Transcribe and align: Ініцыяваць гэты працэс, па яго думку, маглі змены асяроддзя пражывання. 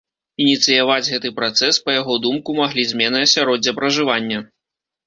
Ініцыяваць 0.45 1.07
гэты 1.11 1.31
працэс, 1.41 1.79
па 1.85 1.95
яго 2.01 2.13
думку, 2.27 2.59
маглі 2.63 2.89
змены 2.95 3.17
асяроддзя 3.29 3.77
пражывання. 3.83 4.39